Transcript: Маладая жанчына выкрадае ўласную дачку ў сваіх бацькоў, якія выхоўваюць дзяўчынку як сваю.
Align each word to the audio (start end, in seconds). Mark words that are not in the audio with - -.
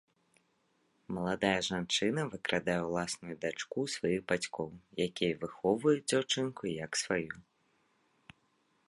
Маладая 1.17 1.59
жанчына 1.69 2.21
выкрадае 2.31 2.77
ўласную 2.87 3.35
дачку 3.43 3.75
ў 3.85 3.87
сваіх 3.97 4.21
бацькоў, 4.33 4.69
якія 5.07 5.33
выхоўваюць 5.45 6.05
дзяўчынку 6.09 6.63
як 6.85 6.91
сваю. 7.03 7.33